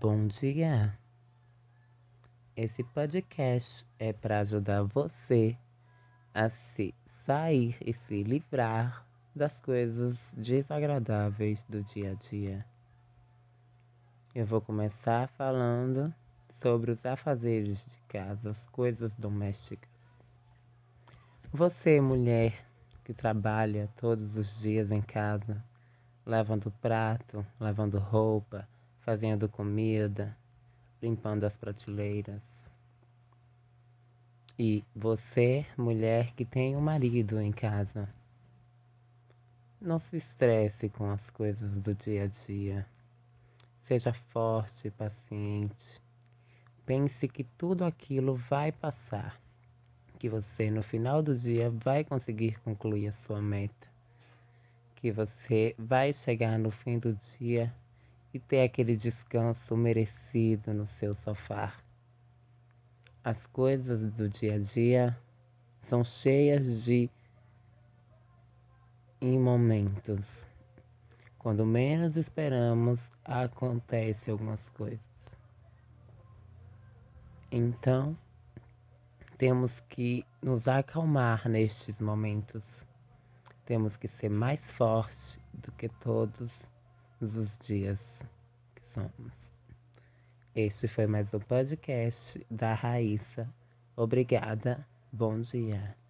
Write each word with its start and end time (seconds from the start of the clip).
Bom 0.00 0.26
dia! 0.26 0.90
Esse 2.56 2.82
podcast 2.82 3.84
é 3.98 4.10
para 4.10 4.40
ajudar 4.40 4.84
você 4.84 5.54
a 6.34 6.48
se 6.48 6.94
sair 7.26 7.76
e 7.84 7.92
se 7.92 8.22
livrar 8.22 9.06
das 9.36 9.60
coisas 9.60 10.18
desagradáveis 10.32 11.62
do 11.64 11.84
dia 11.84 12.12
a 12.12 12.14
dia. 12.14 12.64
Eu 14.34 14.46
vou 14.46 14.62
começar 14.62 15.28
falando 15.28 16.12
sobre 16.62 16.92
os 16.92 17.04
afazeres 17.04 17.84
de 17.84 17.98
casa, 18.08 18.52
as 18.52 18.68
coisas 18.70 19.12
domésticas. 19.18 19.90
Você, 21.52 22.00
mulher 22.00 22.58
que 23.04 23.12
trabalha 23.12 23.86
todos 24.00 24.36
os 24.36 24.58
dias 24.58 24.90
em 24.90 25.02
casa, 25.02 25.62
lavando 26.24 26.70
prato, 26.80 27.44
lavando 27.60 27.98
roupa, 27.98 28.66
fazendo 29.02 29.48
comida, 29.48 30.34
limpando 31.02 31.44
as 31.44 31.56
prateleiras. 31.56 32.40
E 34.58 34.84
você, 34.94 35.66
mulher 35.76 36.32
que 36.32 36.44
tem 36.44 36.76
um 36.76 36.80
marido 36.80 37.40
em 37.40 37.50
casa, 37.50 38.08
não 39.80 39.98
se 39.98 40.18
estresse 40.18 40.88
com 40.88 41.10
as 41.10 41.28
coisas 41.30 41.80
do 41.80 41.94
dia 41.94 42.24
a 42.24 42.46
dia. 42.46 42.86
Seja 43.82 44.12
forte 44.12 44.86
e 44.86 44.90
paciente. 44.92 46.00
Pense 46.86 47.26
que 47.28 47.42
tudo 47.42 47.84
aquilo 47.84 48.34
vai 48.34 48.70
passar, 48.70 49.36
que 50.18 50.28
você 50.28 50.70
no 50.70 50.82
final 50.82 51.22
do 51.22 51.36
dia 51.36 51.70
vai 51.70 52.04
conseguir 52.04 52.60
concluir 52.60 53.08
a 53.08 53.18
sua 53.26 53.42
meta, 53.42 53.88
que 54.96 55.10
você 55.10 55.74
vai 55.78 56.12
chegar 56.12 56.58
no 56.58 56.70
fim 56.70 56.98
do 56.98 57.12
dia 57.38 57.72
e 58.34 58.40
ter 58.40 58.62
aquele 58.62 58.96
descanso 58.96 59.76
merecido 59.76 60.72
no 60.72 60.86
seu 60.86 61.14
sofá. 61.14 61.74
As 63.24 63.46
coisas 63.46 64.12
do 64.14 64.28
dia 64.28 64.54
a 64.54 64.58
dia 64.58 65.16
são 65.88 66.02
cheias 66.02 66.84
de 66.84 67.10
em 69.20 69.38
momentos. 69.38 70.26
Quando 71.38 71.64
menos 71.64 72.16
esperamos, 72.16 72.98
acontece 73.24 74.30
algumas 74.30 74.62
coisas. 74.70 75.06
Então, 77.50 78.16
temos 79.38 79.72
que 79.88 80.24
nos 80.42 80.66
acalmar 80.66 81.48
nestes 81.48 82.00
momentos. 82.00 82.62
Temos 83.66 83.96
que 83.96 84.08
ser 84.08 84.30
mais 84.30 84.64
forte 84.64 85.38
do 85.52 85.70
que 85.72 85.88
todos 85.88 86.50
os 87.20 87.58
dias 87.58 88.00
somos. 88.94 89.32
Este 90.54 90.86
foi 90.86 91.06
mais 91.06 91.32
um 91.32 91.40
podcast 91.40 92.44
da 92.50 92.74
Raíssa. 92.74 93.46
Obrigada. 93.96 94.86
Bom 95.12 95.40
dia. 95.40 96.01